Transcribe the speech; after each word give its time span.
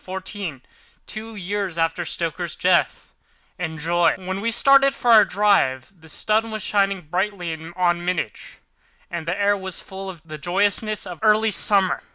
FLORENCE 0.03 0.31
BRAM 0.33 0.61
STOKER 1.05 1.41
Dracula's 2.05 2.55
Guest 2.55 3.01
When 3.57 4.41
we 4.41 4.49
started 4.49 4.95
for 4.95 5.11
our 5.11 5.23
drive 5.23 5.93
the 5.95 6.09
sun 6.09 6.49
was 6.49 6.63
shining 6.63 7.01
brightly 7.01 7.53
on 7.75 8.03
Munich, 8.03 8.39
and 9.11 9.27
the 9.27 9.39
air 9.39 9.55
was 9.55 9.79
full 9.79 10.09
of 10.09 10.23
the 10.25 10.39
joyousness 10.39 11.05
of 11.05 11.19
early 11.21 11.51
summer. 11.51 12.01